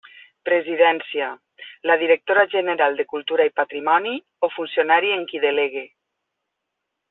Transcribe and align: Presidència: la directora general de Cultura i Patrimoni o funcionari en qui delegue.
Presidència: 0.49 1.27
la 1.89 1.97
directora 2.05 2.45
general 2.55 2.97
de 3.01 3.07
Cultura 3.13 3.47
i 3.51 3.53
Patrimoni 3.61 4.15
o 4.49 4.51
funcionari 4.57 5.15
en 5.19 5.29
qui 5.31 5.45
delegue. 5.49 5.89